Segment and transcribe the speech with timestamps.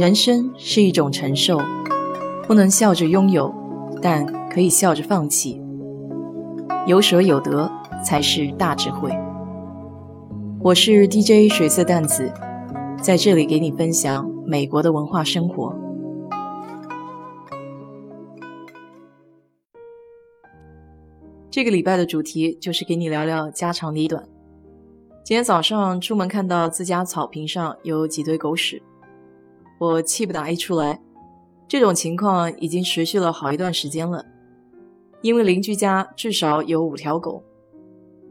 [0.00, 1.60] 人生是一种承受，
[2.46, 3.54] 不能笑着拥有，
[4.00, 5.60] 但可以笑着放弃。
[6.86, 7.70] 有舍有得
[8.02, 9.10] 才是大智慧。
[10.62, 12.32] 我是 DJ 水色淡子，
[13.02, 15.76] 在这里给你分享美国的文化生活。
[21.50, 24.26] 这个礼拜的主题就是给你聊聊家长里短。
[25.22, 28.82] 今天早上出门看到自家草坪上有几堆狗屎。
[29.80, 31.00] 我气不打一处来，
[31.66, 34.22] 这种情况已经持续了好一段时间了。
[35.22, 37.42] 因为邻居家至少有五条狗，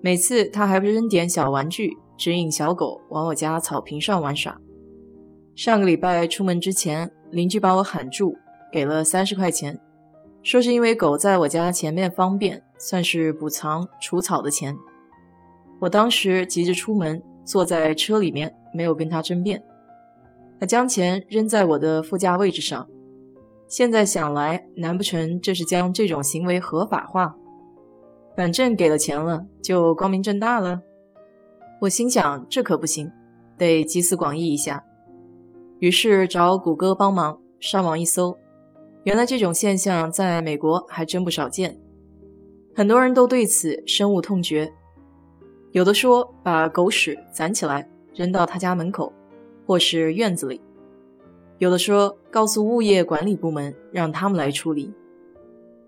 [0.00, 4.56] 每次他还不扔点小玩具，指引小狗往我家草坪上玩耍。
[5.56, 8.36] 上个礼拜出门之前，邻居把我喊住，
[8.72, 9.76] 给了三十块钱，
[10.44, 14.76] 说是因为狗在我家前面方便，算是补偿除草的钱。
[15.80, 19.60] 我当时急着出门，坐在车里面，没有跟他争辩。
[20.62, 22.88] 他将钱扔在我的副驾位置上，
[23.66, 27.34] 现在想来，难不成这是将这种行为合法化？
[28.36, 30.80] 反正给了钱了，就光明正大了。
[31.80, 33.10] 我心想，这可不行，
[33.58, 34.84] 得集思广益一下。
[35.80, 38.38] 于是找谷歌帮忙，上网一搜，
[39.02, 41.76] 原来这种现象在美国还真不少见，
[42.72, 44.72] 很多人都对此深恶痛绝。
[45.72, 49.12] 有的说把狗屎攒起来扔到他家门口。
[49.66, 50.60] 或是院子里，
[51.58, 54.92] 有的说告诉物业管理部门让他们来处理，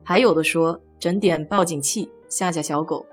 [0.03, 3.05] 还有的说整点报警器吓吓小狗。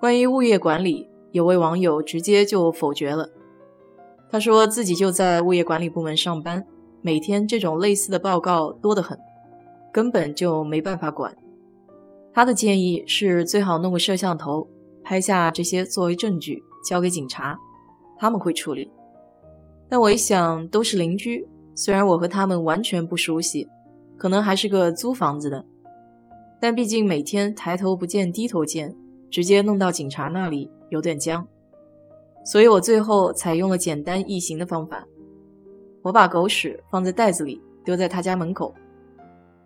[0.00, 3.28] 关于物业管理，有位网友直接就否决了。
[4.30, 6.64] 他说自己就在物业管理部门上班，
[7.02, 9.18] 每天这种类似的报告多得很，
[9.92, 11.36] 根本就没办法管。
[12.32, 14.68] 他的建议是最好弄个摄像头
[15.02, 17.58] 拍下这些作为证据，交给警察，
[18.18, 18.90] 他们会处理。
[19.90, 23.68] 但我一想，都是邻居，虽然我和他们完全不熟悉，
[24.16, 25.64] 可能还是个租房子的，
[26.60, 28.94] 但毕竟每天抬头不见低头见，
[29.32, 31.44] 直接弄到警察那里有点僵，
[32.44, 35.04] 所以我最后采用了简单易行的方法，
[36.02, 38.72] 我把狗屎放在袋子里丢在他家门口，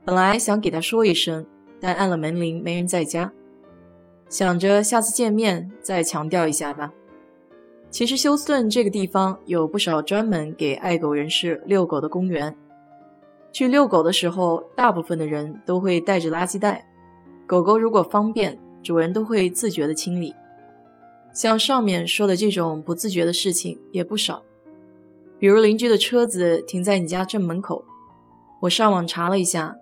[0.07, 1.45] 本来想给他说一声，
[1.79, 3.31] 但按了门铃没人在家，
[4.31, 6.91] 想着下次见面再强调一下吧。
[7.95, 12.53] 其实休斯顿这个地方有不少专门给爱狗人士遛狗的公园。
[13.53, 16.85] 去遛狗的时候，大部分的人都会带着垃圾袋。
[17.47, 20.35] 狗狗如果方便，主人都会自觉的清理。
[21.33, 24.43] 像上面说的这种不自觉的事情也不少，
[25.39, 27.85] 比如邻居的车子停在你家正门口，
[28.63, 29.77] 我上网查了一下，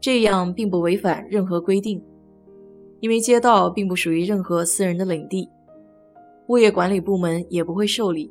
[0.00, 2.02] 这样并不违反任何规定，
[3.00, 5.46] 因为街道并不属于任何私人的领地。
[6.50, 8.28] 物业管理部门也不会受理。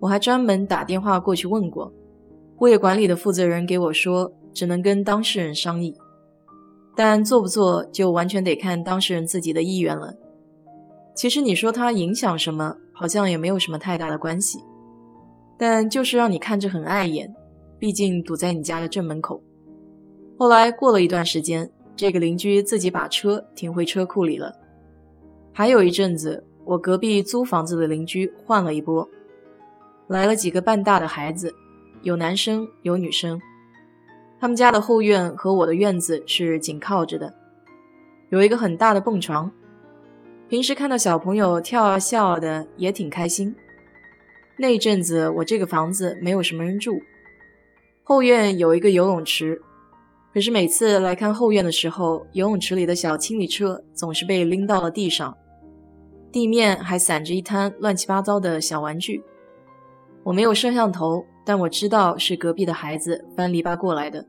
[0.00, 1.92] 我还专门打电话过去问过，
[2.58, 5.96] 物业管理的负责人给我说，只能跟当事人商议，
[6.96, 10.12] 但做不做就完全得看当事人自己的意愿了。
[11.14, 14.58] 其实你说它影响什么，好像也没有什么太大的关系，
[15.56, 17.32] 但就是让你看着很碍眼，
[17.78, 19.40] 毕竟堵在你家的正门口。
[20.36, 24.52] 后来过了一段时间，这个邻居自己把车停回车库里了。
[25.52, 26.44] 还有一阵子。
[26.64, 29.08] 我隔壁租房子的邻居换了一波，
[30.06, 31.54] 来了几个半大的孩子，
[32.02, 33.40] 有男生有女生。
[34.40, 37.34] 他们家的后院和我的院子是紧靠着的，
[38.30, 39.50] 有一个很大的蹦床。
[40.48, 43.54] 平时看到小朋友跳啊笑的也挺开心。
[44.56, 47.00] 那阵子我这个房子没有什么人住，
[48.02, 49.60] 后院有一个游泳池，
[50.34, 55.36] 可是每次来看后院的时候，游泳池里的小清理车总是被拎到了地上。
[56.32, 59.22] 地面还散着一滩乱七八糟的小玩具。
[60.24, 64.24] 我没有摄像头，但我知道是隔壁的孩子翻篱笆过来的。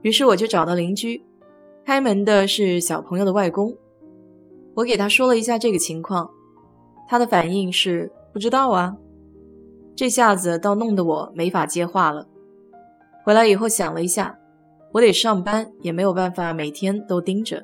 [0.00, 1.22] 于是我就找到邻居，
[1.84, 3.76] 开门的是小朋友的外公。
[4.74, 6.30] 我给他说了一下这个情况，
[7.06, 8.96] 他的反应是不知道啊。
[9.94, 12.26] 这下子倒弄得我没法接话了。
[13.22, 14.38] 回来以后想了一下，
[14.92, 17.62] 我得上班，也没有办法每天都盯着，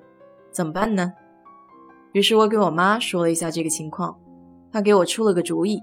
[0.52, 1.14] 怎么办呢？
[2.12, 4.18] 于是我给我妈说了一下这个情况，
[4.72, 5.80] 她给我出了个主意。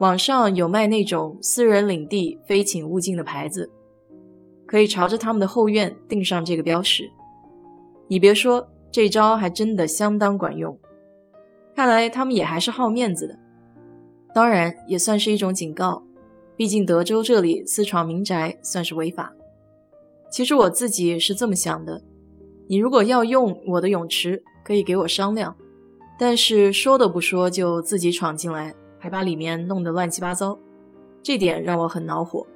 [0.00, 3.70] 网上有卖那种私人领地非请勿进的牌子，
[4.66, 7.08] 可以朝着他们的后院钉上这个标识。
[8.08, 10.76] 你别说，这招还真的相当管用。
[11.74, 13.38] 看来他们也还是好面子的，
[14.34, 16.02] 当然也算是一种警告。
[16.56, 19.32] 毕竟德州这里私闯民宅算是违法。
[20.30, 22.02] 其实我自己是这么想的：
[22.68, 25.54] 你如果要用我的泳池，可以给我商量，
[26.18, 30.58] 但是说都不说就自己闯进来，还把里面弄得乱七八糟，
[31.22, 32.46] 这点让我很恼火。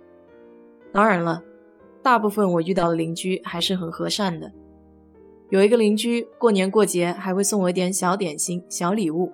[0.92, 1.42] 当然了，
[2.02, 4.50] 大部分我遇到的邻居还是很和善的。
[5.50, 9.30] 有一个邻居过年过节还会送我一点小点心、小礼物。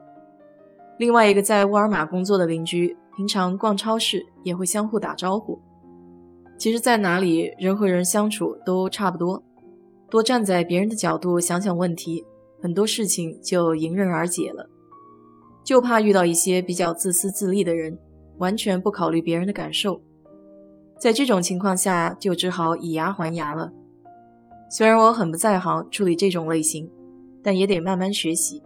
[0.98, 5.58] 另外一个在沃尔玛工作的邻居，平常逛超市也会相互打招呼。
[6.56, 9.42] 其实，在哪里人和人相处都差不多，
[10.08, 12.24] 多站在别人的角度想想问题，
[12.64, 14.66] 很多事情就迎刃而解了。
[15.62, 17.98] 就怕遇到一些比较自私自利的人，
[18.38, 20.00] 完全不考虑别人的感受。
[20.98, 23.70] 在这种情况下，就只好以牙还牙了。
[24.70, 26.90] 虽然我很不在行处理这种类型，
[27.42, 28.62] 但也得慢慢学习。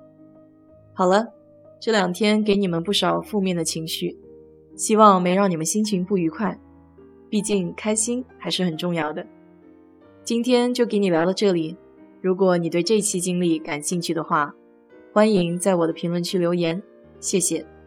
[0.95, 1.27] 好了，
[1.81, 4.17] 这两天给你们不少负面的情绪，
[4.77, 6.57] 希望没让你们心情不愉快。
[7.29, 9.27] 毕竟开心还是很重要的。
[10.23, 11.77] 今天就给你聊到这里。
[12.21, 14.55] 如果你对这期经历感兴趣的话，
[15.13, 16.83] 欢迎在我的评论区留言。
[17.21, 17.78] 谢谢。